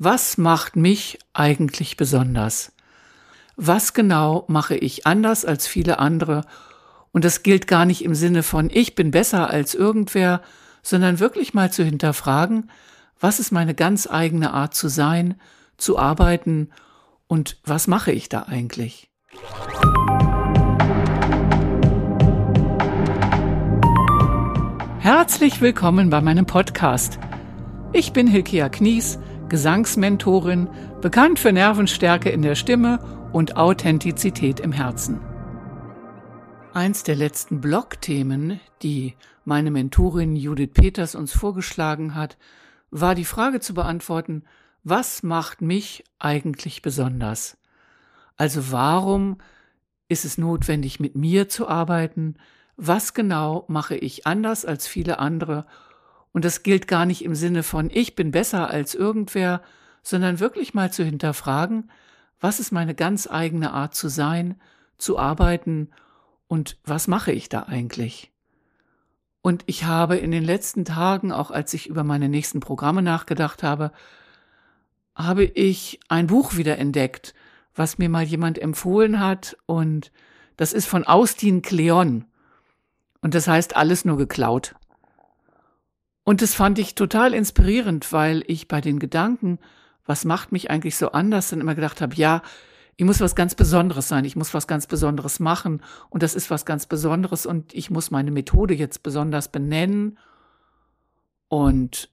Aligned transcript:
Was 0.00 0.38
macht 0.38 0.76
mich 0.76 1.18
eigentlich 1.32 1.96
besonders? 1.96 2.70
Was 3.56 3.94
genau 3.94 4.44
mache 4.46 4.76
ich 4.76 5.08
anders 5.08 5.44
als 5.44 5.66
viele 5.66 5.98
andere? 5.98 6.42
Und 7.10 7.24
das 7.24 7.42
gilt 7.42 7.66
gar 7.66 7.84
nicht 7.84 8.04
im 8.04 8.14
Sinne 8.14 8.44
von 8.44 8.70
ich 8.72 8.94
bin 8.94 9.10
besser 9.10 9.50
als 9.50 9.74
irgendwer, 9.74 10.40
sondern 10.84 11.18
wirklich 11.18 11.52
mal 11.52 11.72
zu 11.72 11.82
hinterfragen, 11.82 12.70
was 13.18 13.40
ist 13.40 13.50
meine 13.50 13.74
ganz 13.74 14.06
eigene 14.08 14.52
Art 14.52 14.72
zu 14.72 14.86
sein, 14.86 15.34
zu 15.78 15.98
arbeiten 15.98 16.70
und 17.26 17.56
was 17.64 17.88
mache 17.88 18.12
ich 18.12 18.28
da 18.28 18.42
eigentlich? 18.42 19.10
Herzlich 25.00 25.60
willkommen 25.60 26.08
bei 26.08 26.20
meinem 26.20 26.46
Podcast. 26.46 27.18
Ich 27.92 28.12
bin 28.12 28.28
Hilkia 28.28 28.68
Knies 28.68 29.18
Gesangsmentorin, 29.48 30.68
bekannt 31.00 31.38
für 31.38 31.52
Nervenstärke 31.52 32.30
in 32.30 32.42
der 32.42 32.54
Stimme 32.54 32.98
und 33.32 33.56
Authentizität 33.56 34.60
im 34.60 34.72
Herzen. 34.72 35.20
Eins 36.74 37.02
der 37.02 37.16
letzten 37.16 37.60
Blogthemen, 37.60 38.60
die 38.82 39.14
meine 39.44 39.70
Mentorin 39.70 40.36
Judith 40.36 40.72
Peters 40.74 41.14
uns 41.14 41.32
vorgeschlagen 41.32 42.14
hat, 42.14 42.36
war 42.90 43.14
die 43.14 43.24
Frage 43.24 43.60
zu 43.60 43.74
beantworten, 43.74 44.44
was 44.84 45.22
macht 45.22 45.60
mich 45.60 46.04
eigentlich 46.18 46.82
besonders? 46.82 47.56
Also 48.36 48.70
warum 48.70 49.38
ist 50.08 50.24
es 50.24 50.38
notwendig, 50.38 51.00
mit 51.00 51.16
mir 51.16 51.48
zu 51.48 51.68
arbeiten? 51.68 52.36
Was 52.76 53.12
genau 53.14 53.64
mache 53.68 53.96
ich 53.96 54.26
anders 54.26 54.64
als 54.64 54.86
viele 54.86 55.18
andere 55.18 55.66
und 56.38 56.44
das 56.44 56.62
gilt 56.62 56.86
gar 56.86 57.04
nicht 57.04 57.24
im 57.24 57.34
Sinne 57.34 57.64
von 57.64 57.90
ich 57.92 58.14
bin 58.14 58.30
besser 58.30 58.70
als 58.70 58.94
irgendwer, 58.94 59.60
sondern 60.04 60.38
wirklich 60.38 60.72
mal 60.72 60.92
zu 60.92 61.02
hinterfragen, 61.02 61.90
was 62.38 62.60
ist 62.60 62.70
meine 62.70 62.94
ganz 62.94 63.26
eigene 63.28 63.72
Art 63.72 63.96
zu 63.96 64.06
sein, 64.06 64.54
zu 64.98 65.18
arbeiten 65.18 65.90
und 66.46 66.78
was 66.84 67.08
mache 67.08 67.32
ich 67.32 67.48
da 67.48 67.64
eigentlich? 67.64 68.30
Und 69.42 69.64
ich 69.66 69.82
habe 69.82 70.16
in 70.16 70.30
den 70.30 70.44
letzten 70.44 70.84
Tagen, 70.84 71.32
auch 71.32 71.50
als 71.50 71.74
ich 71.74 71.88
über 71.88 72.04
meine 72.04 72.28
nächsten 72.28 72.60
Programme 72.60 73.02
nachgedacht 73.02 73.64
habe, 73.64 73.90
habe 75.16 75.42
ich 75.42 75.98
ein 76.08 76.28
Buch 76.28 76.56
wieder 76.56 76.78
entdeckt, 76.78 77.34
was 77.74 77.98
mir 77.98 78.08
mal 78.08 78.22
jemand 78.22 78.60
empfohlen 78.60 79.18
hat 79.18 79.56
und 79.66 80.12
das 80.56 80.72
ist 80.72 80.86
von 80.86 81.02
Austin 81.02 81.62
Kleon 81.62 82.26
und 83.22 83.34
das 83.34 83.48
heißt 83.48 83.74
alles 83.74 84.04
nur 84.04 84.18
geklaut. 84.18 84.76
Und 86.28 86.42
das 86.42 86.54
fand 86.54 86.78
ich 86.78 86.94
total 86.94 87.32
inspirierend, 87.32 88.12
weil 88.12 88.44
ich 88.48 88.68
bei 88.68 88.82
den 88.82 88.98
Gedanken, 88.98 89.58
was 90.04 90.26
macht 90.26 90.52
mich 90.52 90.70
eigentlich 90.70 90.94
so 90.94 91.12
anders, 91.12 91.48
dann 91.48 91.62
immer 91.62 91.74
gedacht 91.74 92.02
habe, 92.02 92.14
ja, 92.16 92.42
ich 92.96 93.06
muss 93.06 93.22
was 93.22 93.34
ganz 93.34 93.54
Besonderes 93.54 94.08
sein, 94.08 94.26
ich 94.26 94.36
muss 94.36 94.52
was 94.52 94.66
ganz 94.66 94.86
Besonderes 94.86 95.40
machen 95.40 95.82
und 96.10 96.22
das 96.22 96.34
ist 96.34 96.50
was 96.50 96.66
ganz 96.66 96.84
Besonderes 96.84 97.46
und 97.46 97.72
ich 97.72 97.88
muss 97.88 98.10
meine 98.10 98.30
Methode 98.30 98.74
jetzt 98.74 99.02
besonders 99.02 99.48
benennen. 99.48 100.18
Und 101.48 102.10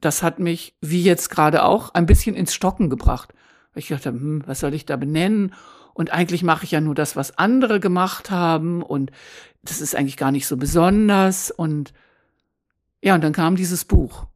das 0.00 0.22
hat 0.22 0.38
mich, 0.38 0.74
wie 0.80 1.02
jetzt 1.02 1.28
gerade 1.28 1.64
auch, 1.64 1.92
ein 1.92 2.06
bisschen 2.06 2.36
ins 2.36 2.54
Stocken 2.54 2.88
gebracht. 2.88 3.34
Ich 3.74 3.88
dachte, 3.88 4.08
hm, 4.08 4.42
was 4.46 4.60
soll 4.60 4.72
ich 4.72 4.86
da 4.86 4.96
benennen? 4.96 5.52
Und 5.92 6.14
eigentlich 6.14 6.44
mache 6.44 6.64
ich 6.64 6.70
ja 6.70 6.80
nur 6.80 6.94
das, 6.94 7.14
was 7.14 7.36
andere 7.36 7.78
gemacht 7.78 8.30
haben 8.30 8.82
und 8.82 9.10
das 9.62 9.82
ist 9.82 9.94
eigentlich 9.94 10.16
gar 10.16 10.32
nicht 10.32 10.46
so 10.46 10.56
besonders 10.56 11.50
und 11.50 11.92
ja, 13.04 13.14
und 13.14 13.22
dann 13.22 13.34
kam 13.34 13.54
dieses 13.54 13.84
Buch. 13.84 14.26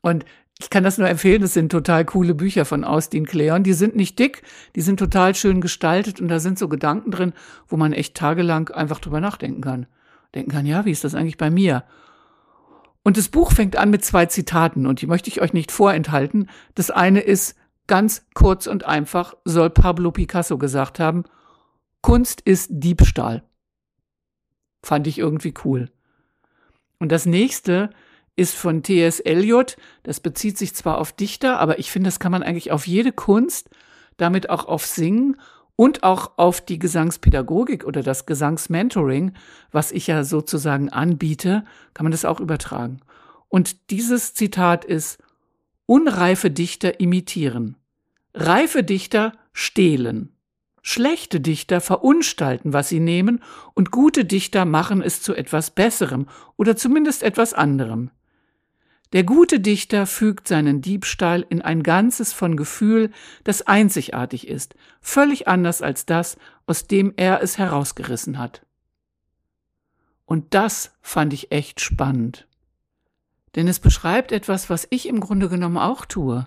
Und 0.00 0.24
ich 0.60 0.70
kann 0.70 0.84
das 0.84 0.96
nur 0.96 1.08
empfehlen, 1.08 1.42
das 1.42 1.54
sind 1.54 1.72
total 1.72 2.04
coole 2.04 2.34
Bücher 2.34 2.64
von 2.64 2.84
Austin 2.84 3.26
Kleon. 3.26 3.64
Die 3.64 3.72
sind 3.72 3.96
nicht 3.96 4.16
dick, 4.20 4.42
die 4.76 4.80
sind 4.80 4.98
total 4.98 5.34
schön 5.34 5.60
gestaltet 5.60 6.20
und 6.20 6.28
da 6.28 6.38
sind 6.38 6.56
so 6.56 6.68
Gedanken 6.68 7.10
drin, 7.10 7.32
wo 7.66 7.76
man 7.76 7.92
echt 7.92 8.16
tagelang 8.16 8.68
einfach 8.68 9.00
drüber 9.00 9.20
nachdenken 9.20 9.60
kann. 9.60 9.86
Denken 10.36 10.52
kann, 10.52 10.66
ja, 10.66 10.84
wie 10.84 10.92
ist 10.92 11.02
das 11.02 11.16
eigentlich 11.16 11.36
bei 11.36 11.50
mir? 11.50 11.82
Und 13.02 13.16
das 13.16 13.28
Buch 13.28 13.50
fängt 13.50 13.74
an 13.74 13.90
mit 13.90 14.04
zwei 14.04 14.26
Zitaten 14.26 14.86
und 14.86 15.00
die 15.00 15.08
möchte 15.08 15.28
ich 15.28 15.40
euch 15.40 15.52
nicht 15.52 15.72
vorenthalten. 15.72 16.48
Das 16.76 16.92
eine 16.92 17.20
ist 17.20 17.56
ganz 17.88 18.24
kurz 18.34 18.68
und 18.68 18.84
einfach, 18.84 19.34
soll 19.44 19.68
Pablo 19.68 20.12
Picasso 20.12 20.58
gesagt 20.58 21.00
haben, 21.00 21.24
Kunst 22.02 22.40
ist 22.42 22.68
Diebstahl. 22.70 23.42
Fand 24.80 25.08
ich 25.08 25.18
irgendwie 25.18 25.54
cool. 25.64 25.90
Und 27.00 27.10
das 27.10 27.26
nächste 27.26 27.90
ist 28.36 28.54
von 28.54 28.82
T.S. 28.82 29.18
Eliot. 29.18 29.76
Das 30.04 30.20
bezieht 30.20 30.56
sich 30.56 30.74
zwar 30.74 30.98
auf 30.98 31.12
Dichter, 31.12 31.58
aber 31.58 31.78
ich 31.80 31.90
finde, 31.90 32.08
das 32.08 32.20
kann 32.20 32.30
man 32.30 32.42
eigentlich 32.42 32.70
auf 32.70 32.86
jede 32.86 33.10
Kunst, 33.10 33.68
damit 34.16 34.48
auch 34.48 34.66
auf 34.66 34.86
Singen 34.86 35.36
und 35.76 36.02
auch 36.02 36.32
auf 36.36 36.60
die 36.60 36.78
Gesangspädagogik 36.78 37.84
oder 37.84 38.02
das 38.02 38.26
Gesangsmentoring, 38.26 39.32
was 39.72 39.92
ich 39.92 40.06
ja 40.06 40.24
sozusagen 40.24 40.90
anbiete, 40.90 41.64
kann 41.94 42.04
man 42.04 42.12
das 42.12 42.26
auch 42.26 42.38
übertragen. 42.38 43.00
Und 43.48 43.90
dieses 43.90 44.34
Zitat 44.34 44.84
ist, 44.84 45.18
unreife 45.86 46.50
Dichter 46.50 47.00
imitieren, 47.00 47.76
reife 48.34 48.84
Dichter 48.84 49.32
stehlen. 49.52 50.36
Schlechte 50.82 51.40
Dichter 51.40 51.80
verunstalten, 51.80 52.72
was 52.72 52.88
sie 52.88 53.00
nehmen, 53.00 53.42
und 53.74 53.90
gute 53.90 54.24
Dichter 54.24 54.64
machen 54.64 55.02
es 55.02 55.22
zu 55.22 55.34
etwas 55.34 55.70
Besserem 55.70 56.26
oder 56.56 56.76
zumindest 56.76 57.22
etwas 57.22 57.52
anderem. 57.54 58.10
Der 59.12 59.24
gute 59.24 59.58
Dichter 59.58 60.06
fügt 60.06 60.46
seinen 60.46 60.82
Diebstahl 60.82 61.44
in 61.48 61.62
ein 61.62 61.82
Ganzes 61.82 62.32
von 62.32 62.56
Gefühl, 62.56 63.10
das 63.42 63.62
einzigartig 63.62 64.46
ist, 64.46 64.74
völlig 65.00 65.48
anders 65.48 65.82
als 65.82 66.06
das, 66.06 66.36
aus 66.66 66.86
dem 66.86 67.12
er 67.16 67.42
es 67.42 67.58
herausgerissen 67.58 68.38
hat. 68.38 68.64
Und 70.26 70.54
das 70.54 70.92
fand 71.02 71.32
ich 71.32 71.50
echt 71.50 71.80
spannend. 71.80 72.46
Denn 73.56 73.66
es 73.66 73.80
beschreibt 73.80 74.30
etwas, 74.30 74.70
was 74.70 74.86
ich 74.90 75.08
im 75.08 75.18
Grunde 75.18 75.48
genommen 75.48 75.78
auch 75.78 76.04
tue. 76.04 76.46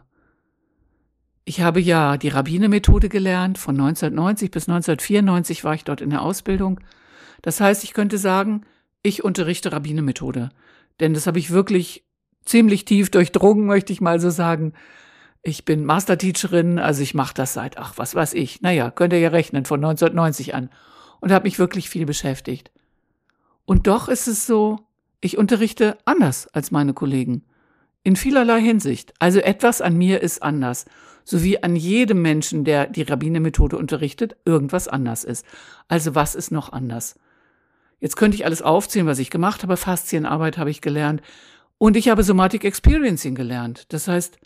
Ich 1.53 1.61
habe 1.61 1.79
ja 1.79 2.17
die 2.17 2.29
Rabbinemethode 2.29 3.09
gelernt. 3.09 3.59
Von 3.59 3.75
1990 3.75 4.49
bis 4.49 4.67
1994 4.67 5.63
war 5.63 5.75
ich 5.75 5.83
dort 5.83 6.01
in 6.01 6.09
der 6.09 6.23
Ausbildung. 6.23 6.79
Das 7.43 7.61
heißt, 7.61 7.83
ich 7.83 7.93
könnte 7.93 8.17
sagen, 8.17 8.65
ich 9.03 9.23
unterrichte 9.23 9.71
Rabbinemethode. 9.71 10.49
Denn 10.99 11.13
das 11.13 11.27
habe 11.27 11.37
ich 11.37 11.51
wirklich 11.51 12.05
ziemlich 12.43 12.85
tief 12.85 13.11
durchdrungen, 13.11 13.67
möchte 13.67 13.93
ich 13.93 14.01
mal 14.01 14.19
so 14.19 14.31
sagen. 14.31 14.73
Ich 15.43 15.63
bin 15.63 15.85
Masterteacherin, 15.85 16.79
also 16.79 17.03
ich 17.03 17.13
mache 17.13 17.35
das 17.35 17.53
seit, 17.53 17.77
ach, 17.77 17.93
was 17.97 18.15
weiß 18.15 18.33
ich, 18.33 18.63
naja, 18.63 18.89
könnt 18.89 19.13
ihr 19.13 19.19
ja 19.19 19.29
rechnen, 19.29 19.65
von 19.65 19.79
1990 19.79 20.55
an. 20.55 20.71
Und 21.19 21.31
habe 21.31 21.45
mich 21.45 21.59
wirklich 21.59 21.87
viel 21.87 22.07
beschäftigt. 22.07 22.71
Und 23.65 23.85
doch 23.85 24.07
ist 24.07 24.27
es 24.27 24.47
so, 24.47 24.79
ich 25.21 25.37
unterrichte 25.37 25.99
anders 26.05 26.47
als 26.47 26.71
meine 26.71 26.95
Kollegen. 26.95 27.43
In 28.01 28.15
vielerlei 28.15 28.59
Hinsicht. 28.59 29.13
Also 29.19 29.37
etwas 29.37 29.81
an 29.81 29.95
mir 29.95 30.21
ist 30.21 30.41
anders 30.41 30.85
so 31.23 31.43
wie 31.43 31.61
an 31.63 31.75
jedem 31.75 32.21
Menschen, 32.21 32.63
der 32.63 32.87
die 32.87 33.03
Rabbinemethode 33.03 33.77
unterrichtet, 33.77 34.35
irgendwas 34.45 34.87
anders 34.87 35.23
ist. 35.23 35.45
Also 35.87 36.15
was 36.15 36.35
ist 36.35 36.51
noch 36.51 36.71
anders? 36.71 37.15
Jetzt 37.99 38.17
könnte 38.17 38.35
ich 38.35 38.45
alles 38.45 38.61
aufzählen, 38.61 39.07
was 39.07 39.19
ich 39.19 39.29
gemacht 39.29 39.63
habe. 39.63 39.77
Faszienarbeit 39.77 40.57
habe 40.57 40.69
ich 40.69 40.81
gelernt. 40.81 41.21
Und 41.77 41.95
ich 41.95 42.09
habe 42.09 42.23
Somatic 42.23 42.65
Experiencing 42.65 43.35
gelernt. 43.35 43.85
Das 43.93 44.07
heißt, 44.07 44.39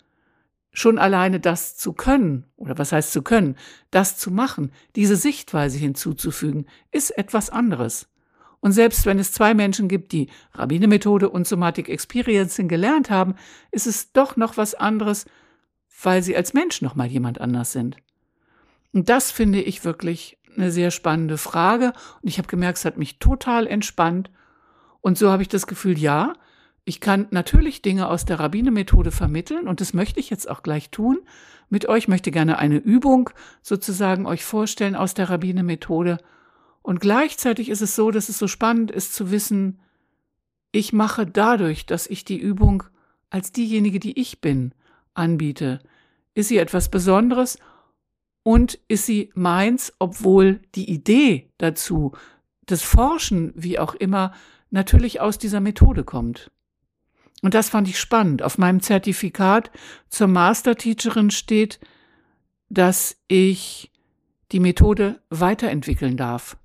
schon 0.72 0.98
alleine 0.98 1.40
das 1.40 1.76
zu 1.76 1.92
können, 1.92 2.44
oder 2.56 2.78
was 2.78 2.92
heißt 2.92 3.12
zu 3.12 3.22
können, 3.22 3.56
das 3.90 4.16
zu 4.16 4.30
machen, 4.30 4.72
diese 4.96 5.16
Sichtweise 5.16 5.78
hinzuzufügen, 5.78 6.66
ist 6.92 7.10
etwas 7.18 7.50
anderes. 7.50 8.08
Und 8.60 8.72
selbst 8.72 9.06
wenn 9.06 9.18
es 9.18 9.32
zwei 9.32 9.54
Menschen 9.54 9.88
gibt, 9.88 10.12
die 10.12 10.28
Rabbinemethode 10.52 11.28
und 11.28 11.46
Somatic 11.46 11.88
Experiencing 11.88 12.68
gelernt 12.68 13.10
haben, 13.10 13.34
ist 13.70 13.86
es 13.86 14.12
doch 14.12 14.36
noch 14.36 14.56
was 14.56 14.74
anderes, 14.74 15.26
weil 16.02 16.22
sie 16.22 16.36
als 16.36 16.54
Mensch 16.54 16.82
nochmal 16.82 17.08
jemand 17.08 17.40
anders 17.40 17.72
sind. 17.72 17.96
Und 18.92 19.08
das 19.08 19.30
finde 19.30 19.60
ich 19.60 19.84
wirklich 19.84 20.38
eine 20.56 20.70
sehr 20.70 20.90
spannende 20.90 21.38
Frage. 21.38 21.92
Und 22.22 22.28
ich 22.28 22.38
habe 22.38 22.48
gemerkt, 22.48 22.78
es 22.78 22.84
hat 22.84 22.96
mich 22.96 23.18
total 23.18 23.66
entspannt. 23.66 24.30
Und 25.00 25.18
so 25.18 25.30
habe 25.30 25.42
ich 25.42 25.48
das 25.48 25.66
Gefühl, 25.66 25.98
ja, 25.98 26.34
ich 26.84 27.00
kann 27.00 27.26
natürlich 27.30 27.82
Dinge 27.82 28.08
aus 28.08 28.24
der 28.24 28.40
Rabbinemethode 28.40 29.10
vermitteln 29.10 29.68
und 29.68 29.82
das 29.82 29.92
möchte 29.92 30.20
ich 30.20 30.30
jetzt 30.30 30.48
auch 30.48 30.62
gleich 30.62 30.88
tun. 30.88 31.18
Mit 31.68 31.86
euch 31.86 32.08
möchte 32.08 32.30
gerne 32.30 32.58
eine 32.58 32.78
Übung 32.78 33.28
sozusagen 33.60 34.24
euch 34.24 34.42
vorstellen 34.42 34.96
aus 34.96 35.12
der 35.12 35.28
Rabbinemethode. 35.28 36.16
Und 36.80 37.00
gleichzeitig 37.00 37.68
ist 37.68 37.82
es 37.82 37.94
so, 37.94 38.10
dass 38.10 38.30
es 38.30 38.38
so 38.38 38.48
spannend 38.48 38.90
ist 38.90 39.14
zu 39.14 39.30
wissen, 39.30 39.80
ich 40.72 40.94
mache 40.94 41.26
dadurch, 41.26 41.84
dass 41.84 42.06
ich 42.06 42.24
die 42.24 42.38
Übung 42.38 42.84
als 43.28 43.52
diejenige, 43.52 44.00
die 44.00 44.18
ich 44.18 44.40
bin, 44.40 44.72
anbiete. 45.18 45.80
Ist 46.34 46.48
sie 46.48 46.58
etwas 46.58 46.90
Besonderes 46.90 47.58
und 48.42 48.78
ist 48.88 49.06
sie 49.06 49.30
meins, 49.34 49.92
obwohl 49.98 50.60
die 50.74 50.90
Idee 50.90 51.50
dazu, 51.58 52.12
das 52.66 52.82
Forschen, 52.82 53.52
wie 53.54 53.78
auch 53.78 53.94
immer, 53.94 54.32
natürlich 54.70 55.20
aus 55.20 55.38
dieser 55.38 55.60
Methode 55.60 56.04
kommt. 56.04 56.50
Und 57.42 57.54
das 57.54 57.68
fand 57.68 57.88
ich 57.88 57.98
spannend. 57.98 58.42
Auf 58.42 58.58
meinem 58.58 58.80
Zertifikat 58.80 59.70
zur 60.08 60.26
Masterteacherin 60.26 61.30
steht, 61.30 61.78
dass 62.68 63.16
ich 63.28 63.92
die 64.52 64.60
Methode 64.60 65.20
weiterentwickeln 65.30 66.16
darf. 66.16 66.56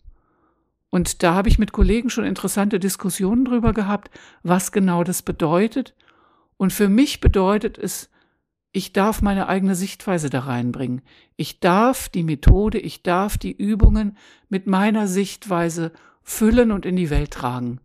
Und 0.89 1.23
da 1.23 1.33
habe 1.33 1.49
ich 1.49 1.59
mit 1.59 1.71
Kollegen 1.71 2.09
schon 2.09 2.23
interessante 2.23 2.79
Diskussionen 2.79 3.45
drüber 3.45 3.73
gehabt, 3.73 4.11
was 4.43 4.71
genau 4.71 5.03
das 5.03 5.21
bedeutet. 5.21 5.95
Und 6.57 6.71
für 6.71 6.87
mich 6.87 7.19
bedeutet 7.19 7.77
es, 7.77 8.09
ich 8.73 8.91
darf 8.91 9.21
meine 9.21 9.47
eigene 9.47 9.75
Sichtweise 9.75 10.31
da 10.31 10.41
reinbringen. 10.41 11.03
Ich 11.37 11.59
darf 11.59 12.09
die 12.09 12.23
Methode, 12.23 12.79
ich 12.79 13.03
darf 13.03 13.37
die 13.37 13.55
Übungen 13.55 14.17
mit 14.49 14.65
meiner 14.65 15.07
Sichtweise 15.07 15.91
füllen 16.23 16.71
und 16.71 16.85
in 16.85 16.95
die 16.95 17.11
Welt 17.11 17.31
tragen. 17.31 17.79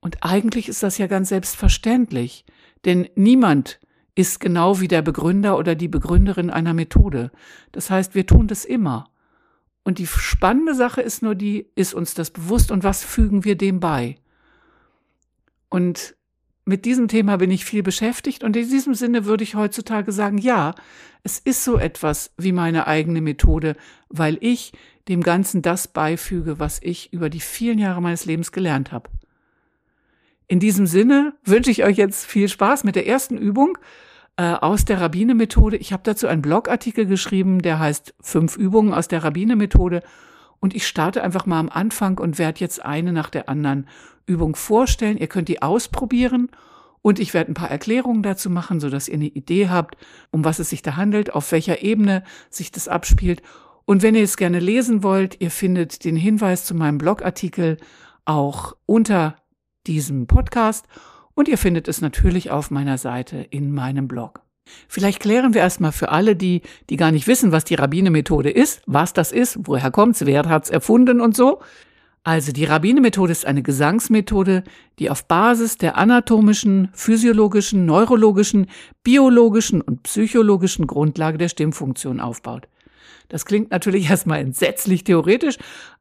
Und 0.00 0.22
eigentlich 0.22 0.68
ist 0.68 0.82
das 0.82 0.98
ja 0.98 1.06
ganz 1.06 1.30
selbstverständlich, 1.30 2.44
denn 2.84 3.08
niemand 3.14 3.80
ist 4.14 4.38
genau 4.38 4.80
wie 4.80 4.88
der 4.88 5.00
Begründer 5.00 5.56
oder 5.56 5.74
die 5.74 5.88
Begründerin 5.88 6.50
einer 6.50 6.74
Methode. 6.74 7.32
Das 7.72 7.88
heißt, 7.88 8.14
wir 8.14 8.26
tun 8.26 8.48
das 8.48 8.66
immer. 8.66 9.10
Und 9.82 9.98
die 9.98 10.06
spannende 10.06 10.74
Sache 10.74 11.00
ist 11.00 11.22
nur 11.22 11.34
die, 11.34 11.70
ist 11.74 11.94
uns 11.94 12.12
das 12.12 12.30
bewusst 12.30 12.70
und 12.70 12.84
was 12.84 13.02
fügen 13.02 13.44
wir 13.44 13.56
dem 13.56 13.80
bei? 13.80 14.16
Und 15.70 16.17
mit 16.68 16.84
diesem 16.84 17.08
Thema 17.08 17.38
bin 17.38 17.50
ich 17.50 17.64
viel 17.64 17.82
beschäftigt 17.82 18.44
und 18.44 18.54
in 18.54 18.68
diesem 18.68 18.92
Sinne 18.92 19.24
würde 19.24 19.42
ich 19.42 19.54
heutzutage 19.54 20.12
sagen, 20.12 20.36
ja, 20.36 20.74
es 21.22 21.38
ist 21.38 21.64
so 21.64 21.78
etwas 21.78 22.30
wie 22.36 22.52
meine 22.52 22.86
eigene 22.86 23.22
Methode, 23.22 23.74
weil 24.10 24.36
ich 24.42 24.72
dem 25.08 25.22
Ganzen 25.22 25.62
das 25.62 25.88
beifüge, 25.88 26.58
was 26.58 26.78
ich 26.82 27.10
über 27.10 27.30
die 27.30 27.40
vielen 27.40 27.78
Jahre 27.78 28.02
meines 28.02 28.26
Lebens 28.26 28.52
gelernt 28.52 28.92
habe. 28.92 29.08
In 30.46 30.60
diesem 30.60 30.86
Sinne 30.86 31.32
wünsche 31.42 31.70
ich 31.70 31.84
euch 31.84 31.96
jetzt 31.96 32.26
viel 32.26 32.50
Spaß 32.50 32.84
mit 32.84 32.96
der 32.96 33.06
ersten 33.06 33.38
Übung 33.38 33.78
äh, 34.36 34.52
aus 34.52 34.84
der 34.84 35.00
Rabbine-Methode. 35.00 35.78
Ich 35.78 35.94
habe 35.94 36.02
dazu 36.04 36.26
einen 36.26 36.42
Blogartikel 36.42 37.06
geschrieben, 37.06 37.62
der 37.62 37.78
heißt 37.78 38.14
Fünf 38.20 38.58
Übungen 38.58 38.92
aus 38.92 39.08
der 39.08 39.24
Rabbine-Methode. 39.24 40.02
Und 40.60 40.74
ich 40.74 40.86
starte 40.86 41.22
einfach 41.22 41.46
mal 41.46 41.60
am 41.60 41.68
Anfang 41.68 42.18
und 42.18 42.38
werde 42.38 42.60
jetzt 42.60 42.84
eine 42.84 43.12
nach 43.12 43.30
der 43.30 43.48
anderen 43.48 43.88
Übung 44.26 44.56
vorstellen. 44.56 45.18
Ihr 45.18 45.28
könnt 45.28 45.48
die 45.48 45.62
ausprobieren 45.62 46.50
und 47.02 47.18
ich 47.18 47.32
werde 47.32 47.52
ein 47.52 47.54
paar 47.54 47.70
Erklärungen 47.70 48.22
dazu 48.22 48.50
machen, 48.50 48.80
so 48.80 48.90
dass 48.90 49.08
ihr 49.08 49.14
eine 49.14 49.26
Idee 49.26 49.68
habt, 49.68 49.96
um 50.30 50.44
was 50.44 50.58
es 50.58 50.70
sich 50.70 50.82
da 50.82 50.96
handelt, 50.96 51.32
auf 51.32 51.52
welcher 51.52 51.82
Ebene 51.82 52.24
sich 52.50 52.72
das 52.72 52.88
abspielt. 52.88 53.42
Und 53.84 54.02
wenn 54.02 54.14
ihr 54.14 54.22
es 54.22 54.36
gerne 54.36 54.58
lesen 54.58 55.02
wollt, 55.02 55.40
ihr 55.40 55.50
findet 55.50 56.04
den 56.04 56.16
Hinweis 56.16 56.64
zu 56.64 56.74
meinem 56.74 56.98
Blogartikel 56.98 57.78
auch 58.24 58.76
unter 58.84 59.36
diesem 59.86 60.26
Podcast. 60.26 60.86
Und 61.34 61.48
ihr 61.48 61.56
findet 61.56 61.88
es 61.88 62.00
natürlich 62.00 62.50
auf 62.50 62.70
meiner 62.70 62.98
Seite 62.98 63.38
in 63.38 63.72
meinem 63.72 64.08
Blog. 64.08 64.42
Vielleicht 64.88 65.20
klären 65.20 65.54
wir 65.54 65.60
erstmal 65.60 65.92
für 65.92 66.10
alle, 66.10 66.36
die, 66.36 66.62
die 66.90 66.96
gar 66.96 67.12
nicht 67.12 67.26
wissen, 67.26 67.52
was 67.52 67.64
die 67.64 67.74
Rabbine-Methode 67.74 68.50
ist, 68.50 68.82
was 68.86 69.12
das 69.12 69.32
ist, 69.32 69.58
woher 69.62 69.90
kommt's, 69.90 70.24
wer 70.26 70.48
hat's 70.48 70.70
erfunden 70.70 71.20
und 71.20 71.36
so. 71.36 71.60
Also 72.24 72.52
die 72.52 72.64
Rabbine-Methode 72.64 73.32
ist 73.32 73.46
eine 73.46 73.62
Gesangsmethode, 73.62 74.64
die 74.98 75.10
auf 75.10 75.24
Basis 75.24 75.78
der 75.78 75.96
anatomischen, 75.96 76.90
physiologischen, 76.92 77.86
neurologischen, 77.86 78.66
biologischen 79.02 79.80
und 79.80 80.02
psychologischen 80.02 80.86
Grundlage 80.86 81.38
der 81.38 81.48
Stimmfunktion 81.48 82.20
aufbaut. 82.20 82.68
Das 83.28 83.46
klingt 83.46 83.70
natürlich 83.70 84.10
erstmal 84.10 84.40
entsetzlich 84.40 85.04
theoretisch, 85.04 85.56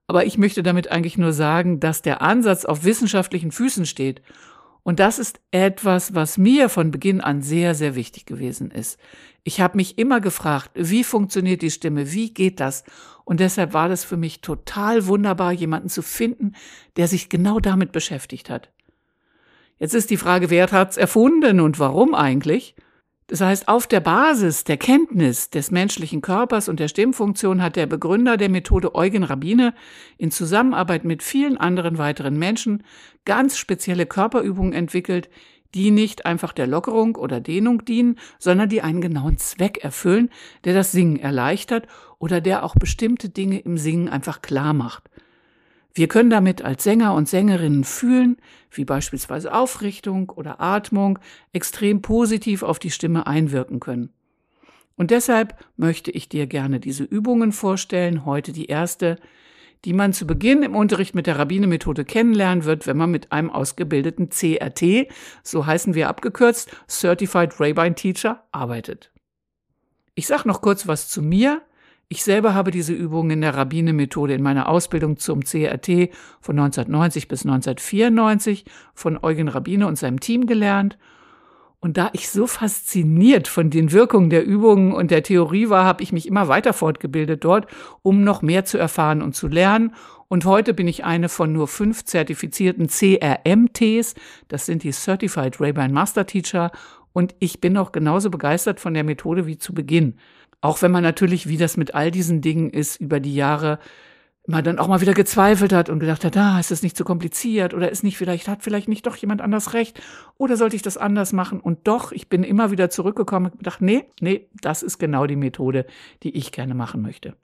aber 0.08 0.26
ich 0.26 0.38
möchte 0.38 0.64
damit 0.64 0.92
eigentlich 0.92 1.18
nur 1.18 1.34
sagen, 1.34 1.80
dass 1.80 2.02
der 2.02 2.22
Ansatz 2.22 2.66
auf 2.66 2.84
wissenschaftlichen 2.84 3.52
Füßen 3.52 3.86
steht 3.86 4.22
und 4.88 5.02
das 5.02 5.20
ist 5.20 5.42
etwas, 5.52 6.16
was 6.16 6.38
mir 6.38 6.70
von 6.70 6.92
Beginn 6.92 7.20
an 7.20 7.42
sehr, 7.42 7.76
sehr 7.76 7.94
wichtig 7.94 8.26
gewesen 8.26 8.72
ist. 8.72 8.98
Ich 9.44 9.60
habe 9.60 9.76
mich 9.76 9.98
immer 9.98 10.22
gefragt, 10.22 10.72
wie 10.76 11.04
funktioniert 11.04 11.62
die 11.62 11.72
Stimme, 11.72 12.14
wie 12.14 12.34
geht 12.34 12.62
das? 12.62 12.86
Und 13.26 13.42
deshalb 13.42 13.74
war 13.74 13.90
das 13.90 14.06
für 14.06 14.16
mich 14.16 14.40
total 14.40 15.06
wunderbar, 15.08 15.52
jemanden 15.52 15.90
zu 15.90 16.02
finden, 16.02 16.56
der 16.96 17.10
sich 17.10 17.28
genau 17.28 17.60
damit 17.60 17.92
beschäftigt 17.92 18.50
hat. 18.50 18.72
Jetzt 19.78 19.94
ist 19.94 20.10
die 20.10 20.16
Frage, 20.16 20.50
wer 20.50 20.72
hat's 20.72 20.96
erfunden 20.96 21.60
und 21.60 21.80
warum 21.80 22.16
eigentlich? 22.16 22.74
Das 23.28 23.42
heißt, 23.42 23.68
auf 23.68 23.88
der 23.88 24.00
Basis 24.00 24.64
der 24.64 24.78
Kenntnis 24.78 25.50
des 25.50 25.70
menschlichen 25.70 26.22
Körpers 26.22 26.70
und 26.70 26.80
der 26.80 26.88
Stimmfunktion 26.88 27.62
hat 27.62 27.76
der 27.76 27.86
Begründer 27.86 28.38
der 28.38 28.48
Methode 28.48 28.96
Eugen 28.96 29.24
Rabbine 29.24 29.74
in 30.18 30.32
Zusammenarbeit 30.32 31.04
mit 31.04 31.22
vielen 31.22 31.58
anderen 31.58 31.98
weiteren 31.98 32.40
Menschen 32.40 32.84
ganz 33.26 33.58
spezielle 33.58 34.06
Körperübungen 34.06 34.72
entwickelt, 34.72 35.30
die 35.74 35.92
nicht 35.92 36.26
einfach 36.26 36.54
der 36.54 36.68
Lockerung 36.68 37.18
oder 37.18 37.42
Dehnung 37.42 37.84
dienen, 37.84 38.18
sondern 38.40 38.70
die 38.70 38.82
einen 38.82 39.02
genauen 39.02 39.38
Zweck 39.38 39.84
erfüllen, 39.84 40.30
der 40.64 40.74
das 40.74 40.94
Singen 40.94 41.20
erleichtert 41.20 41.88
oder 42.20 42.40
der 42.40 42.64
auch 42.64 42.76
bestimmte 42.76 43.28
Dinge 43.28 43.60
im 43.60 43.78
Singen 43.78 44.08
einfach 44.08 44.42
klar 44.42 44.72
macht. 44.72 45.10
Wir 45.98 46.08
können 46.08 46.30
damit 46.30 46.62
als 46.62 46.84
Sänger 46.84 47.16
und 47.16 47.28
Sängerinnen 47.28 47.84
fühlen, 47.84 48.38
wie 48.70 48.86
beispielsweise 48.86 49.52
Aufrichtung 49.52 50.30
oder 50.30 50.62
Atmung 50.62 51.18
extrem 51.54 52.04
positiv 52.04 52.62
auf 52.62 52.78
die 52.78 52.92
Stimme 52.92 53.26
einwirken 53.26 53.80
können. 53.80 54.14
Und 54.96 55.10
deshalb 55.10 55.56
möchte 55.76 56.12
ich 56.12 56.30
dir 56.30 56.46
gerne 56.46 56.80
diese 56.80 57.04
Übungen 57.04 57.52
vorstellen. 57.52 58.26
Heute 58.26 58.52
die 58.52 58.68
erste, 58.68 59.16
die 59.86 59.94
man 59.94 60.14
zu 60.14 60.28
Beginn 60.28 60.62
im 60.62 60.76
Unterricht 60.76 61.16
mit 61.16 61.26
der 61.26 61.40
Rabbine-Methode 61.40 62.06
kennenlernen 62.06 62.66
wird, 62.66 62.86
wenn 62.86 62.98
man 62.98 63.10
mit 63.10 63.32
einem 63.32 63.50
ausgebildeten 63.50 64.30
CRT, 64.30 65.08
so 65.42 65.66
heißen 65.66 65.96
wir 65.96 66.10
abgekürzt, 66.10 66.70
Certified 66.88 67.60
Rabbine 67.60 67.96
Teacher, 67.96 68.44
arbeitet. 68.52 69.12
Ich 70.14 70.28
sage 70.28 70.48
noch 70.48 70.62
kurz 70.62 70.88
was 70.88 71.10
zu 71.10 71.24
mir. 71.24 71.64
Ich 72.10 72.24
selber 72.24 72.54
habe 72.54 72.72
diese 72.72 72.94
Übungen 72.94 73.32
in 73.32 73.42
der 73.42 73.56
Rabbine-Methode 73.56 74.34
in 74.34 74.42
meiner 74.42 74.70
Ausbildung 74.70 75.18
zum 75.18 75.42
CRT 75.44 76.10
von 76.40 76.58
1990 76.58 77.28
bis 77.28 77.46
1994 77.46 78.64
von 78.94 79.20
Eugen 79.22 79.50
Rabbine 79.50 79.88
und 79.88 79.98
seinem 79.98 80.22
Team 80.22 80.48
gelernt. 80.48 80.98
Und 81.82 81.98
da 81.98 82.10
ich 82.14 82.30
so 82.30 82.48
fasziniert 82.48 83.50
von 83.50 83.70
den 83.70 83.92
Wirkungen 83.92 84.30
der 84.30 84.46
Übungen 84.46 84.94
und 84.94 85.12
der 85.12 85.22
Theorie 85.22 85.70
war, 85.70 85.84
habe 85.84 86.02
ich 86.02 86.14
mich 86.14 86.28
immer 86.28 86.48
weiter 86.48 86.72
fortgebildet 86.72 87.44
dort, 87.44 87.68
um 88.04 88.24
noch 88.24 88.42
mehr 88.42 88.64
zu 88.64 88.78
erfahren 88.78 89.22
und 89.22 89.36
zu 89.36 89.48
lernen. 89.48 89.94
Und 90.30 90.46
heute 90.46 90.74
bin 90.74 90.88
ich 90.88 91.04
eine 91.04 91.28
von 91.28 91.52
nur 91.52 91.68
fünf 91.68 92.06
zertifizierten 92.06 92.88
CRMTs. 92.88 94.16
Das 94.48 94.66
sind 94.66 94.84
die 94.84 94.92
Certified 94.92 95.60
Rabbine 95.60 95.94
Master 95.94 96.26
Teacher. 96.26 96.72
Und 97.12 97.36
ich 97.40 97.60
bin 97.60 97.78
auch 97.78 97.92
genauso 97.92 98.30
begeistert 98.30 98.80
von 98.80 98.94
der 98.94 99.04
Methode 99.04 99.46
wie 99.46 99.58
zu 99.58 99.74
Beginn. 99.74 100.16
Auch 100.62 100.82
wenn 100.82 100.92
man 100.92 101.04
natürlich, 101.04 101.48
wie 101.48 101.58
das 101.58 101.78
mit 101.78 101.94
all 101.94 102.12
diesen 102.12 102.42
Dingen 102.42 102.70
ist, 102.70 103.00
über 103.00 103.20
die 103.20 103.36
Jahre 103.36 103.80
man 104.48 104.64
dann 104.64 104.80
auch 104.80 104.88
mal 104.88 105.02
wieder 105.02 105.14
gezweifelt 105.14 105.74
hat 105.74 105.90
und 105.90 106.00
gedacht 106.00 106.24
hat, 106.24 106.38
ah, 106.38 106.58
ist 106.58 106.72
das 106.72 106.82
nicht 106.82 106.96
zu 106.96 107.04
kompliziert 107.04 107.74
oder 107.74 107.92
ist 107.92 108.04
nicht 108.04 108.18
vielleicht, 108.18 108.48
hat 108.48 108.64
vielleicht 108.64 108.88
nicht 108.88 109.06
doch 109.06 109.18
jemand 109.18 109.42
anders 109.42 109.74
recht 109.74 110.02
oder 110.38 110.56
sollte 110.56 110.78
ich 110.78 110.82
das 110.82 110.98
anders 110.98 111.34
machen? 111.34 111.60
Und 111.60 111.88
doch, 111.88 112.14
ich 112.14 112.30
bin 112.30 112.44
immer 112.44 112.72
wieder 112.72 112.90
zurückgekommen 112.90 113.52
und 113.52 113.58
gedacht, 113.58 113.82
nee, 113.82 114.06
nee, 114.22 114.48
das 114.62 114.84
ist 114.84 115.00
genau 115.00 115.28
die 115.28 115.36
Methode, 115.36 115.86
die 116.24 116.36
ich 116.36 116.54
gerne 116.54 116.76
machen 116.76 117.02
möchte. 117.02 117.36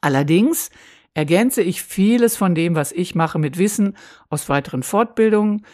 Allerdings 0.00 0.70
ergänze 1.14 1.62
ich 1.62 1.82
vieles 1.82 2.36
von 2.36 2.56
dem, 2.56 2.74
was 2.74 2.90
ich 2.90 3.14
mache, 3.14 3.38
mit 3.38 3.56
Wissen 3.56 3.96
aus 4.28 4.48
weiteren 4.48 4.82
Fortbildungen. 4.82 5.64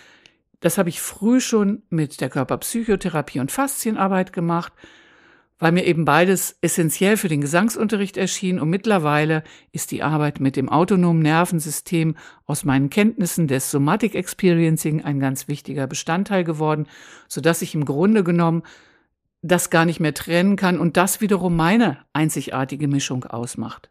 Das 0.60 0.76
habe 0.76 0.90
ich 0.90 1.00
früh 1.00 1.40
schon 1.40 1.82
mit 1.88 2.20
der 2.20 2.28
Körperpsychotherapie 2.28 3.40
und 3.40 3.50
Faszienarbeit 3.50 4.34
gemacht 4.34 4.74
weil 5.58 5.72
mir 5.72 5.84
eben 5.84 6.04
beides 6.04 6.56
essentiell 6.60 7.16
für 7.16 7.28
den 7.28 7.40
Gesangsunterricht 7.40 8.16
erschien 8.16 8.60
und 8.60 8.70
mittlerweile 8.70 9.42
ist 9.72 9.90
die 9.90 10.02
Arbeit 10.02 10.40
mit 10.40 10.56
dem 10.56 10.68
autonomen 10.68 11.20
Nervensystem 11.20 12.16
aus 12.46 12.64
meinen 12.64 12.90
Kenntnissen 12.90 13.48
des 13.48 13.70
Somatic 13.70 14.14
Experiencing 14.14 15.04
ein 15.04 15.18
ganz 15.18 15.48
wichtiger 15.48 15.86
Bestandteil 15.86 16.44
geworden, 16.44 16.86
so 17.26 17.40
dass 17.40 17.62
ich 17.62 17.74
im 17.74 17.84
Grunde 17.84 18.22
genommen 18.22 18.62
das 19.42 19.70
gar 19.70 19.84
nicht 19.84 20.00
mehr 20.00 20.14
trennen 20.14 20.56
kann 20.56 20.78
und 20.78 20.96
das 20.96 21.20
wiederum 21.20 21.56
meine 21.56 21.98
einzigartige 22.12 22.88
Mischung 22.88 23.24
ausmacht. 23.24 23.90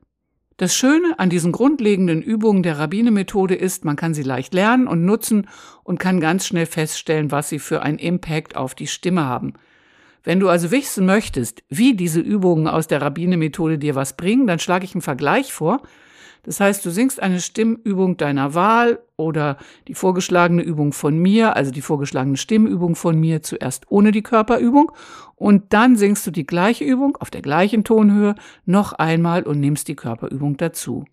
Das 0.57 0.75
Schöne 0.75 1.19
an 1.19 1.29
diesen 1.29 1.51
grundlegenden 1.51 2.21
Übungen 2.21 2.63
der 2.63 2.79
Rabbine-Methode 2.79 3.53
ist, 3.53 3.86
man 3.86 3.95
kann 3.95 4.15
sie 4.15 4.24
leicht 4.24 4.55
lernen 4.55 4.88
und 4.88 5.05
nutzen 5.05 5.47
und 5.83 6.00
kann 6.00 6.19
ganz 6.19 6.47
schnell 6.47 6.65
feststellen, 6.65 7.29
was 7.29 7.50
sie 7.50 7.59
für 7.59 7.83
einen 7.83 8.00
Impact 8.00 8.55
auf 8.55 8.74
die 8.74 8.88
Stimme 8.88 9.25
haben. 9.25 9.53
Wenn 10.27 10.41
du 10.41 10.50
also 10.50 10.72
wissen 10.72 11.05
möchtest, 11.05 11.63
wie 11.69 11.96
diese 11.96 12.19
Übungen 12.19 12.67
aus 12.67 12.88
der 12.88 13.01
Rabbine-Methode 13.01 13.77
dir 13.77 13.96
was 13.96 14.17
bringen, 14.17 14.46
dann 14.46 14.60
schlage 14.60 14.84
ich 14.84 14.93
einen 14.93 15.01
Vergleich 15.01 15.53
vor. 15.53 15.81
Das 16.43 16.60
heißt, 16.60 16.86
du 16.86 16.89
singst 16.89 17.24
eine 17.24 17.39
Stimmübung 17.39 18.17
deiner 18.17 18.53
Wahl 18.53 19.00
oder 19.15 19.55
die 19.88 19.93
vorgeschlagene 19.93 20.63
Übung 20.63 20.91
von 20.91 21.17
mir, 21.17 21.55
also 21.55 21.72
die 21.72 21.81
vorgeschlagene 21.81 22.36
Stimmübung 22.36 22.98
von 22.98 23.17
mir 23.17 23.41
zuerst 23.41 23.86
ohne 23.89 24.12
die 24.12 24.22
Körperübung 24.22 24.91
und 25.38 25.72
dann 25.72 25.96
singst 25.96 26.27
du 26.27 26.31
die 26.31 26.46
gleiche 26.46 26.84
Übung 26.84 27.15
auf 27.22 27.29
der 27.29 27.41
gleichen 27.41 27.86
Tonhöhe 27.86 28.36
noch 28.65 28.91
einmal 28.91 29.43
und 29.43 29.62
nimmst 29.62 29.88
die 29.88 29.96
Körperübung 29.96 30.57
dazu. 30.57 31.05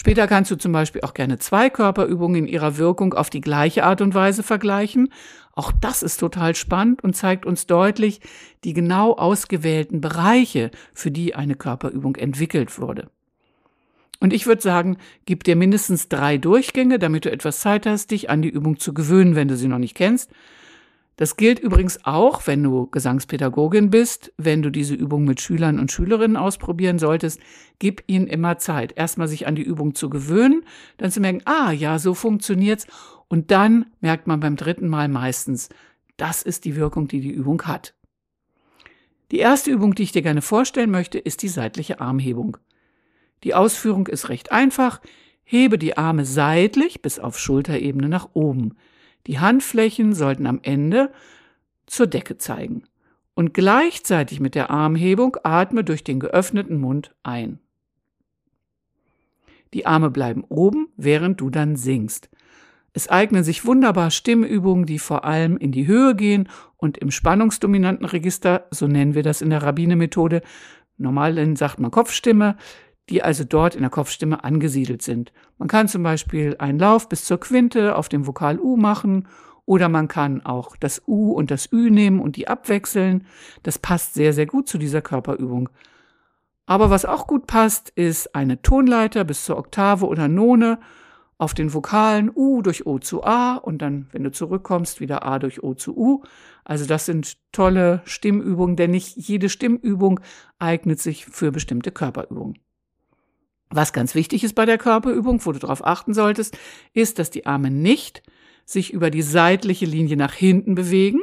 Später 0.00 0.28
kannst 0.28 0.48
du 0.52 0.54
zum 0.54 0.70
Beispiel 0.70 1.00
auch 1.00 1.12
gerne 1.12 1.40
zwei 1.40 1.70
Körperübungen 1.70 2.44
in 2.44 2.46
ihrer 2.46 2.76
Wirkung 2.76 3.14
auf 3.14 3.30
die 3.30 3.40
gleiche 3.40 3.82
Art 3.82 4.00
und 4.00 4.14
Weise 4.14 4.44
vergleichen. 4.44 5.12
Auch 5.56 5.72
das 5.72 6.04
ist 6.04 6.18
total 6.18 6.54
spannend 6.54 7.02
und 7.02 7.16
zeigt 7.16 7.44
uns 7.44 7.66
deutlich 7.66 8.20
die 8.62 8.74
genau 8.74 9.14
ausgewählten 9.14 10.00
Bereiche, 10.00 10.70
für 10.94 11.10
die 11.10 11.34
eine 11.34 11.56
Körperübung 11.56 12.14
entwickelt 12.14 12.78
wurde. 12.78 13.10
Und 14.20 14.32
ich 14.32 14.46
würde 14.46 14.62
sagen, 14.62 14.98
gib 15.26 15.42
dir 15.42 15.56
mindestens 15.56 16.08
drei 16.08 16.38
Durchgänge, 16.38 17.00
damit 17.00 17.24
du 17.24 17.32
etwas 17.32 17.58
Zeit 17.58 17.84
hast, 17.84 18.12
dich 18.12 18.30
an 18.30 18.40
die 18.40 18.50
Übung 18.50 18.78
zu 18.78 18.94
gewöhnen, 18.94 19.34
wenn 19.34 19.48
du 19.48 19.56
sie 19.56 19.66
noch 19.66 19.78
nicht 19.78 19.96
kennst. 19.96 20.30
Das 21.18 21.36
gilt 21.36 21.58
übrigens 21.58 22.04
auch, 22.04 22.46
wenn 22.46 22.62
du 22.62 22.86
Gesangspädagogin 22.86 23.90
bist, 23.90 24.32
wenn 24.36 24.62
du 24.62 24.70
diese 24.70 24.94
Übung 24.94 25.24
mit 25.24 25.40
Schülern 25.40 25.80
und 25.80 25.90
Schülerinnen 25.90 26.36
ausprobieren 26.36 27.00
solltest, 27.00 27.40
gib 27.80 28.04
ihnen 28.06 28.28
immer 28.28 28.58
Zeit, 28.58 28.96
erstmal 28.96 29.26
sich 29.26 29.48
an 29.48 29.56
die 29.56 29.64
Übung 29.64 29.96
zu 29.96 30.10
gewöhnen, 30.10 30.62
dann 30.96 31.10
zu 31.10 31.18
merken, 31.18 31.42
ah 31.44 31.72
ja, 31.72 31.98
so 31.98 32.14
funktioniert's 32.14 32.86
und 33.26 33.50
dann 33.50 33.86
merkt 34.00 34.28
man 34.28 34.38
beim 34.38 34.54
dritten 34.54 34.86
Mal 34.86 35.08
meistens, 35.08 35.70
das 36.18 36.44
ist 36.44 36.64
die 36.64 36.76
Wirkung, 36.76 37.08
die 37.08 37.20
die 37.20 37.32
Übung 37.32 37.62
hat. 37.62 37.96
Die 39.32 39.38
erste 39.38 39.72
Übung, 39.72 39.96
die 39.96 40.04
ich 40.04 40.12
dir 40.12 40.22
gerne 40.22 40.40
vorstellen 40.40 40.92
möchte, 40.92 41.18
ist 41.18 41.42
die 41.42 41.48
seitliche 41.48 42.00
Armhebung. 42.00 42.58
Die 43.42 43.54
Ausführung 43.54 44.06
ist 44.06 44.28
recht 44.28 44.52
einfach. 44.52 45.00
Hebe 45.42 45.78
die 45.78 45.98
Arme 45.98 46.24
seitlich 46.24 47.02
bis 47.02 47.18
auf 47.18 47.40
Schulterebene 47.40 48.08
nach 48.08 48.28
oben. 48.34 48.76
Die 49.28 49.38
Handflächen 49.38 50.14
sollten 50.14 50.46
am 50.46 50.58
Ende 50.62 51.12
zur 51.86 52.06
Decke 52.06 52.38
zeigen. 52.38 52.84
Und 53.34 53.54
gleichzeitig 53.54 54.40
mit 54.40 54.56
der 54.56 54.70
Armhebung 54.70 55.36
atme 55.44 55.84
durch 55.84 56.02
den 56.02 56.18
geöffneten 56.18 56.80
Mund 56.80 57.14
ein. 57.22 57.60
Die 59.74 59.86
Arme 59.86 60.10
bleiben 60.10 60.44
oben, 60.48 60.88
während 60.96 61.40
du 61.40 61.50
dann 61.50 61.76
singst. 61.76 62.30
Es 62.94 63.08
eignen 63.08 63.44
sich 63.44 63.66
wunderbar 63.66 64.10
Stimmübungen, 64.10 64.86
die 64.86 64.98
vor 64.98 65.24
allem 65.24 65.58
in 65.58 65.72
die 65.72 65.86
Höhe 65.86 66.16
gehen 66.16 66.48
und 66.78 66.96
im 66.96 67.10
spannungsdominanten 67.10 68.06
Register, 68.06 68.66
so 68.70 68.88
nennen 68.88 69.14
wir 69.14 69.22
das 69.22 69.42
in 69.42 69.50
der 69.50 69.62
Rabbine-Methode, 69.62 70.40
normal 70.96 71.56
sagt 71.56 71.78
man 71.78 71.90
Kopfstimme, 71.90 72.56
die 73.10 73.22
also 73.22 73.44
dort 73.44 73.74
in 73.74 73.82
der 73.82 73.90
Kopfstimme 73.90 74.44
angesiedelt 74.44 75.02
sind. 75.02 75.32
Man 75.58 75.68
kann 75.68 75.88
zum 75.88 76.02
Beispiel 76.02 76.56
einen 76.58 76.78
Lauf 76.78 77.08
bis 77.08 77.24
zur 77.24 77.40
Quinte 77.40 77.96
auf 77.96 78.08
dem 78.08 78.26
Vokal 78.26 78.58
U 78.58 78.76
machen 78.76 79.26
oder 79.64 79.88
man 79.88 80.08
kann 80.08 80.44
auch 80.44 80.76
das 80.76 81.02
U 81.06 81.32
und 81.32 81.50
das 81.50 81.70
Ü 81.72 81.90
nehmen 81.90 82.20
und 82.20 82.36
die 82.36 82.48
abwechseln. 82.48 83.26
Das 83.62 83.78
passt 83.78 84.14
sehr, 84.14 84.32
sehr 84.32 84.46
gut 84.46 84.68
zu 84.68 84.78
dieser 84.78 85.02
Körperübung. 85.02 85.68
Aber 86.66 86.90
was 86.90 87.04
auch 87.04 87.26
gut 87.26 87.46
passt, 87.46 87.90
ist 87.90 88.34
eine 88.34 88.60
Tonleiter 88.62 89.24
bis 89.24 89.44
zur 89.44 89.58
Oktave 89.58 90.06
oder 90.06 90.28
None 90.28 90.78
auf 91.38 91.54
den 91.54 91.72
Vokalen 91.72 92.30
U 92.34 92.62
durch 92.62 92.84
O 92.84 92.98
zu 92.98 93.24
A 93.24 93.56
und 93.56 93.80
dann, 93.80 94.08
wenn 94.12 94.24
du 94.24 94.32
zurückkommst, 94.32 95.00
wieder 95.00 95.24
A 95.24 95.38
durch 95.38 95.62
O 95.62 95.74
zu 95.74 95.96
U. 95.96 96.22
Also 96.64 96.84
das 96.84 97.06
sind 97.06 97.38
tolle 97.52 98.02
Stimmübungen, 98.04 98.76
denn 98.76 98.90
nicht 98.90 99.16
jede 99.16 99.48
Stimmübung 99.48 100.20
eignet 100.58 101.00
sich 101.00 101.26
für 101.26 101.52
bestimmte 101.52 101.92
Körperübungen. 101.92 102.58
Was 103.70 103.92
ganz 103.92 104.14
wichtig 104.14 104.44
ist 104.44 104.54
bei 104.54 104.64
der 104.64 104.78
Körperübung, 104.78 105.44
wo 105.44 105.52
du 105.52 105.58
darauf 105.58 105.84
achten 105.84 106.14
solltest, 106.14 106.56
ist, 106.94 107.18
dass 107.18 107.30
die 107.30 107.46
Arme 107.46 107.70
nicht 107.70 108.22
sich 108.64 108.92
über 108.92 109.10
die 109.10 109.22
seitliche 109.22 109.86
Linie 109.86 110.16
nach 110.16 110.32
hinten 110.32 110.74
bewegen, 110.74 111.20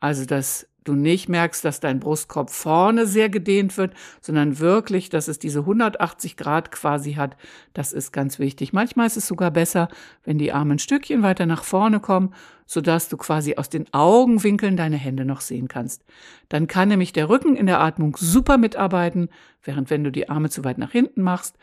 also 0.00 0.24
dass 0.24 0.68
du 0.84 0.94
nicht 0.94 1.28
merkst, 1.28 1.64
dass 1.64 1.80
dein 1.80 2.00
Brustkorb 2.00 2.50
vorne 2.50 3.06
sehr 3.06 3.28
gedehnt 3.28 3.76
wird, 3.76 3.94
sondern 4.20 4.58
wirklich, 4.58 5.08
dass 5.08 5.28
es 5.28 5.38
diese 5.38 5.60
180 5.60 6.36
Grad 6.36 6.70
quasi 6.72 7.14
hat. 7.14 7.36
Das 7.72 7.92
ist 7.92 8.12
ganz 8.12 8.38
wichtig. 8.38 8.72
Manchmal 8.72 9.06
ist 9.06 9.16
es 9.16 9.26
sogar 9.26 9.50
besser, 9.50 9.88
wenn 10.24 10.38
die 10.38 10.52
Arme 10.52 10.74
ein 10.74 10.78
Stückchen 10.78 11.22
weiter 11.22 11.46
nach 11.46 11.64
vorne 11.64 12.00
kommen, 12.00 12.34
sodass 12.66 13.08
du 13.08 13.16
quasi 13.16 13.56
aus 13.56 13.68
den 13.68 13.92
Augenwinkeln 13.92 14.76
deine 14.76 14.96
Hände 14.96 15.24
noch 15.24 15.40
sehen 15.40 15.68
kannst. 15.68 16.04
Dann 16.48 16.66
kann 16.66 16.88
nämlich 16.88 17.12
der 17.12 17.28
Rücken 17.28 17.56
in 17.56 17.66
der 17.66 17.80
Atmung 17.80 18.16
super 18.18 18.58
mitarbeiten, 18.58 19.28
während 19.62 19.90
wenn 19.90 20.04
du 20.04 20.10
die 20.10 20.28
Arme 20.28 20.50
zu 20.50 20.64
weit 20.64 20.78
nach 20.78 20.92
hinten 20.92 21.22
machst, 21.22 21.58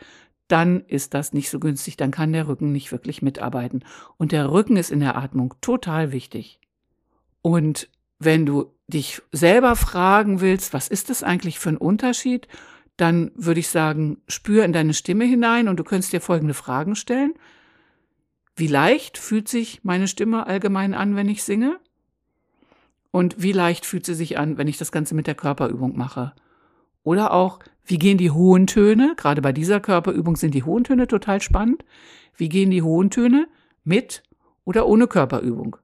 dann 0.50 0.80
ist 0.86 1.14
das 1.14 1.32
nicht 1.32 1.48
so 1.48 1.60
günstig, 1.60 1.96
dann 1.96 2.10
kann 2.10 2.32
der 2.32 2.48
Rücken 2.48 2.72
nicht 2.72 2.90
wirklich 2.90 3.22
mitarbeiten. 3.22 3.84
Und 4.16 4.32
der 4.32 4.50
Rücken 4.50 4.76
ist 4.76 4.90
in 4.90 5.00
der 5.00 5.16
Atmung 5.16 5.54
total 5.60 6.10
wichtig. 6.10 6.58
Und 7.40 7.88
wenn 8.20 8.46
du 8.46 8.72
dich 8.86 9.22
selber 9.32 9.74
fragen 9.74 10.40
willst, 10.40 10.72
was 10.72 10.88
ist 10.88 11.10
das 11.10 11.22
eigentlich 11.22 11.58
für 11.58 11.70
ein 11.70 11.76
Unterschied, 11.76 12.46
dann 12.96 13.32
würde 13.34 13.60
ich 13.60 13.68
sagen, 13.68 14.18
spür 14.28 14.64
in 14.64 14.74
deine 14.74 14.94
Stimme 14.94 15.24
hinein 15.24 15.68
und 15.68 15.78
du 15.78 15.84
könntest 15.84 16.12
dir 16.12 16.20
folgende 16.20 16.54
Fragen 16.54 16.94
stellen. 16.94 17.34
Wie 18.54 18.66
leicht 18.66 19.16
fühlt 19.16 19.48
sich 19.48 19.80
meine 19.84 20.06
Stimme 20.06 20.46
allgemein 20.46 20.92
an, 20.92 21.16
wenn 21.16 21.28
ich 21.30 21.42
singe? 21.42 21.80
Und 23.10 23.42
wie 23.42 23.52
leicht 23.52 23.86
fühlt 23.86 24.04
sie 24.04 24.14
sich 24.14 24.38
an, 24.38 24.58
wenn 24.58 24.68
ich 24.68 24.76
das 24.76 24.92
Ganze 24.92 25.14
mit 25.14 25.26
der 25.26 25.34
Körperübung 25.34 25.96
mache? 25.96 26.34
Oder 27.02 27.32
auch, 27.32 27.60
wie 27.84 27.98
gehen 27.98 28.18
die 28.18 28.30
hohen 28.30 28.66
Töne? 28.66 29.14
Gerade 29.16 29.40
bei 29.40 29.52
dieser 29.52 29.80
Körperübung 29.80 30.36
sind 30.36 30.54
die 30.54 30.64
hohen 30.64 30.84
Töne 30.84 31.06
total 31.06 31.40
spannend. 31.40 31.84
Wie 32.36 32.50
gehen 32.50 32.70
die 32.70 32.82
hohen 32.82 33.10
Töne 33.10 33.48
mit 33.82 34.22
oder 34.64 34.86
ohne 34.86 35.06
Körperübung? 35.06 35.76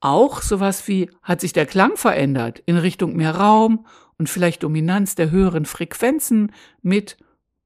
Auch 0.00 0.40
sowas 0.42 0.88
wie, 0.88 1.10
hat 1.22 1.40
sich 1.40 1.52
der 1.52 1.66
Klang 1.66 1.96
verändert 1.96 2.62
in 2.66 2.76
Richtung 2.76 3.16
mehr 3.16 3.34
Raum 3.34 3.86
und 4.18 4.28
vielleicht 4.28 4.62
Dominanz 4.62 5.14
der 5.14 5.30
höheren 5.30 5.66
Frequenzen 5.66 6.52
mit 6.82 7.18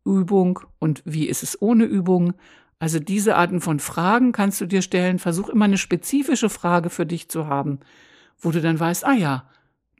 Übung 0.04 0.60
und 0.78 1.02
wie 1.04 1.26
ist 1.28 1.42
es 1.42 1.60
ohne 1.62 1.84
Übung? 1.84 2.34
Also 2.78 2.98
diese 2.98 3.36
Arten 3.36 3.60
von 3.60 3.78
Fragen 3.78 4.32
kannst 4.32 4.60
du 4.60 4.66
dir 4.66 4.82
stellen. 4.82 5.18
Versuch 5.18 5.48
immer 5.48 5.64
eine 5.64 5.78
spezifische 5.78 6.50
Frage 6.50 6.90
für 6.90 7.06
dich 7.06 7.28
zu 7.28 7.46
haben, 7.46 7.80
wo 8.38 8.50
du 8.50 8.60
dann 8.60 8.78
weißt, 8.78 9.06
ah 9.06 9.14
ja, 9.14 9.48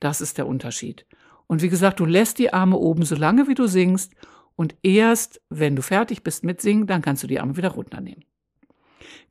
das 0.01 0.21
ist 0.21 0.37
der 0.37 0.47
Unterschied. 0.47 1.07
Und 1.47 1.63
wie 1.63 1.69
gesagt, 1.69 2.01
du 2.01 2.05
lässt 2.05 2.39
die 2.39 2.53
Arme 2.53 2.77
oben 2.77 3.05
so 3.05 3.15
lange, 3.15 3.49
wie 3.49 3.55
du 3.55 3.67
singst. 3.67 4.13
Und 4.57 4.77
erst, 4.83 5.41
wenn 5.49 5.77
du 5.77 5.83
fertig 5.83 6.23
bist 6.23 6.45
mit 6.45 6.61
Singen, 6.61 6.87
dann 6.87 7.03
kannst 7.03 7.23
du 7.23 7.27
die 7.27 7.41
Arme 7.41 7.57
wieder 7.57 7.71
runternehmen. 7.71 8.25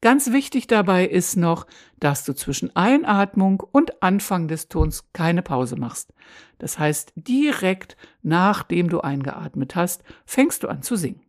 Ganz 0.03 0.33
wichtig 0.33 0.67
dabei 0.67 1.05
ist 1.07 1.37
noch, 1.37 1.65
dass 1.97 2.25
du 2.25 2.33
zwischen 2.33 2.75
Einatmung 2.75 3.63
und 3.71 4.03
Anfang 4.03 4.49
des 4.49 4.67
Tons 4.67 5.05
keine 5.13 5.41
Pause 5.41 5.77
machst. 5.77 6.13
Das 6.59 6.77
heißt, 6.77 7.13
direkt 7.15 7.95
nachdem 8.21 8.89
du 8.89 8.99
eingeatmet 8.99 9.77
hast, 9.77 10.03
fängst 10.25 10.63
du 10.63 10.67
an 10.67 10.81
zu 10.81 10.97
singen. 10.97 11.21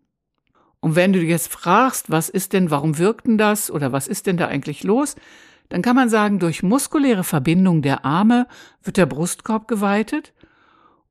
Und 0.81 0.97
wenn 0.97 1.13
du 1.13 1.21
dir 1.21 1.29
jetzt 1.29 1.53
fragst, 1.53 2.11
was 2.11 2.29
ist 2.29 2.53
denn, 2.53 2.73
warum 2.73 2.99
wirkt 2.99 3.29
denn 3.29 3.39
das 3.39 3.71
oder 3.71 3.93
was 3.93 4.09
ist 4.09 4.27
denn 4.27 4.39
da 4.39 4.49
eigentlich 4.49 4.83
los, 4.83 5.15
dann 5.69 5.81
kann 5.81 5.95
man 5.95 6.09
sagen, 6.09 6.41
durch 6.41 6.65
muskuläre 6.65 7.23
Verbindung 7.23 7.81
der 7.81 8.05
Arme 8.05 8.49
wird 8.83 8.97
der 8.97 9.07
Brustkorb 9.07 9.69
geweitet 9.69 10.33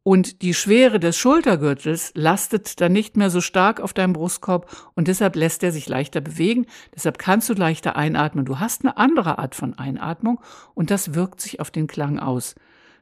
und 0.04 0.42
die 0.42 0.54
Schwere 0.54 1.00
des 1.00 1.18
Schultergürtels 1.18 2.12
lastet 2.14 2.82
dann 2.82 2.92
nicht 2.92 3.16
mehr 3.16 3.30
so 3.30 3.40
stark 3.40 3.80
auf 3.80 3.94
deinem 3.94 4.12
Brustkorb 4.12 4.70
und 4.96 5.08
deshalb 5.08 5.38
lässt 5.38 5.64
er 5.64 5.72
sich 5.72 5.88
leichter 5.88 6.20
bewegen. 6.20 6.66
Deshalb 6.94 7.18
kannst 7.18 7.50
du 7.50 7.54
leichter 7.54 7.96
einatmen. 7.96 8.44
Du 8.44 8.60
hast 8.60 8.84
eine 8.84 8.98
andere 8.98 9.40
Art 9.40 9.56
von 9.56 9.78
Einatmung 9.78 10.42
und 10.74 10.92
das 10.92 11.16
wirkt 11.16 11.40
sich 11.40 11.62
auf 11.62 11.72
den 11.72 11.88
Klang 11.88 12.20
aus. 12.20 12.56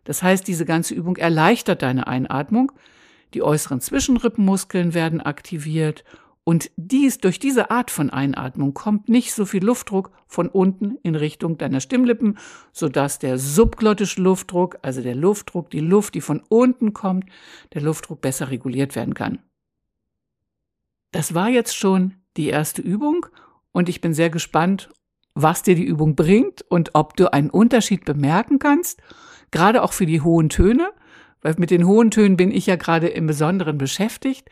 Das 0.04 0.22
heißt, 0.22 0.48
diese 0.48 0.66
ganze 0.66 0.94
Übung 0.94 1.16
erleichtert 1.16 1.82
deine 1.82 2.06
Einatmung. 2.06 2.72
Die 3.34 3.42
äußeren 3.42 3.82
Zwischenrippenmuskeln 3.82 4.94
werden 4.94 5.22
aktiviert 5.22 6.04
und 6.44 6.72
dies, 6.76 7.20
durch 7.20 7.38
diese 7.38 7.70
Art 7.70 7.92
von 7.92 8.10
Einatmung 8.10 8.74
kommt 8.74 9.10
nicht 9.10 9.34
so 9.34 9.46
viel 9.46 9.64
Luftdruck 9.64 10.12
von 10.28 10.50
unten 10.50 10.98
in 11.04 11.16
Richtung 11.16 11.58
deiner 11.58 11.82
Stimmlippen, 11.82 12.40
sodass 12.72 13.20
der 13.20 13.38
subglottische 13.38 14.22
Luftdruck, 14.22 14.80
also 14.82 15.02
der 15.02 15.16
Luftdruck, 15.16 15.70
die 15.70 15.82
Luft, 15.82 16.16
die 16.16 16.22
von 16.22 16.42
unten 16.50 16.94
kommt, 16.94 17.26
der 17.74 17.82
Luftdruck 17.82 18.22
besser 18.22 18.50
reguliert 18.50 18.96
werden 18.96 19.14
kann. 19.14 19.40
Das 21.12 21.36
war 21.36 21.50
jetzt 21.50 21.76
schon 21.76 22.16
die 22.38 22.48
erste 22.48 22.82
Übung 22.82 23.28
und 23.72 23.88
ich 23.88 24.02
bin 24.02 24.14
sehr 24.14 24.32
gespannt, 24.32 24.90
was 25.36 25.62
dir 25.62 25.76
die 25.76 25.86
Übung 25.86 26.16
bringt 26.16 26.64
und 26.64 26.92
ob 26.96 27.16
du 27.18 27.32
einen 27.32 27.52
Unterschied 27.52 28.04
bemerken 28.04 28.58
kannst, 28.58 29.02
gerade 29.52 29.84
auch 29.84 29.94
für 29.94 30.08
die 30.08 30.22
hohen 30.22 30.50
Töne, 30.50 30.92
weil 31.42 31.56
mit 31.58 31.70
den 31.70 31.86
hohen 31.86 32.10
Tönen 32.10 32.36
bin 32.36 32.52
ich 32.52 32.66
ja 32.66 32.78
gerade 32.78 33.10
im 33.10 33.28
Besonderen 33.28 33.78
beschäftigt 33.78 34.50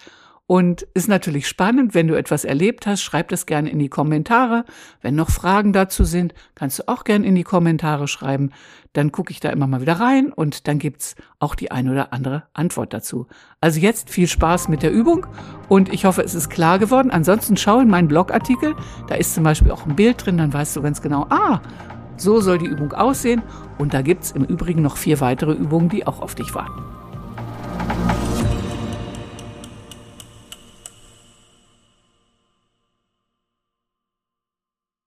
und 0.50 0.82
ist 0.96 1.08
natürlich 1.08 1.48
spannend, 1.48 1.94
wenn 1.94 2.08
du 2.08 2.16
etwas 2.16 2.44
erlebt 2.44 2.88
hast, 2.88 3.04
schreib 3.04 3.28
das 3.28 3.46
gerne 3.46 3.70
in 3.70 3.78
die 3.78 3.88
Kommentare. 3.88 4.66
Wenn 5.00 5.14
noch 5.14 5.30
Fragen 5.30 5.74
dazu 5.74 6.06
sind, 6.06 6.34
kannst 6.56 6.80
du 6.80 6.88
auch 6.88 7.04
gerne 7.04 7.28
in 7.28 7.36
die 7.36 7.44
Kommentare 7.44 8.08
schreiben. 8.08 8.50
Dann 8.94 9.12
gucke 9.12 9.30
ich 9.32 9.40
da 9.40 9.52
immer 9.52 9.68
mal 9.68 9.80
wieder 9.80 10.00
rein 10.00 10.34
und 10.34 10.68
dann 10.68 10.80
gibt's 10.80 11.16
auch 11.38 11.54
die 11.54 11.70
ein 11.70 11.88
oder 11.88 12.14
andere 12.14 12.48
Antwort 12.54 12.94
dazu. 12.96 13.28
Also 13.62 13.80
jetzt 13.80 14.10
viel 14.10 14.26
Spaß 14.26 14.70
mit 14.70 14.82
der 14.82 14.92
Übung 14.92 15.28
und 15.68 15.94
ich 15.94 16.06
hoffe, 16.06 16.24
es 16.24 16.34
ist 16.34 16.50
klar 16.50 16.80
geworden. 16.80 17.12
Ansonsten 17.12 17.56
schau 17.56 17.80
in 17.80 17.88
meinen 17.88 18.08
Blogartikel, 18.08 18.74
da 19.08 19.14
ist 19.14 19.36
zum 19.36 19.44
Beispiel 19.44 19.70
auch 19.70 19.86
ein 19.86 19.96
Bild 19.96 20.26
drin, 20.26 20.40
dann 20.40 20.52
weißt 20.52 20.76
du 20.76 20.82
ganz 20.82 21.00
genau, 21.04 21.28
ah, 21.30 21.62
so 22.18 22.42
soll 22.42 22.58
die 22.58 22.66
Übung 22.66 22.94
aussehen. 22.94 23.44
Und 23.78 23.94
da 23.94 24.02
gibt's 24.02 24.32
im 24.32 24.46
Übrigen 24.46 24.82
noch 24.82 24.98
vier 24.98 25.20
weitere 25.20 25.52
Übungen, 25.52 25.90
die 25.90 26.08
auch 26.08 26.24
auf 26.24 26.34
dich 26.34 26.56
warten. 26.56 26.99